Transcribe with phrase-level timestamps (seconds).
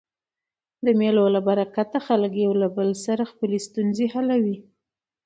[0.85, 4.57] د مېلو له برکته خلک له یو بل سره خپلي ستونزي حلوي.